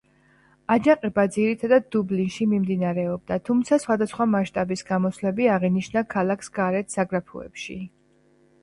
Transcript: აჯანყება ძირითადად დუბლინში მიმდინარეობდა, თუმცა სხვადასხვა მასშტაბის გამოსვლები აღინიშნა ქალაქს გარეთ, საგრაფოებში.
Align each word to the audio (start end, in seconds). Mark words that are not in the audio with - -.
აჯანყება 0.75 1.25
ძირითადად 1.35 1.85
დუბლინში 1.95 2.47
მიმდინარეობდა, 2.55 3.37
თუმცა 3.51 3.79
სხვადასხვა 3.85 4.29
მასშტაბის 4.33 4.85
გამოსვლები 4.91 5.49
აღინიშნა 5.59 6.05
ქალაქს 6.17 6.53
გარეთ, 6.61 6.93
საგრაფოებში. 6.99 7.81